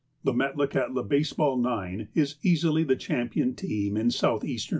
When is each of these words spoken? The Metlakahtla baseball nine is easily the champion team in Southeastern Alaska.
The 0.23 0.33
Metlakahtla 0.33 1.07
baseball 1.07 1.57
nine 1.57 2.07
is 2.15 2.37
easily 2.41 2.83
the 2.83 2.95
champion 2.95 3.53
team 3.53 3.95
in 3.95 4.09
Southeastern 4.09 4.49
Alaska. 4.49 4.69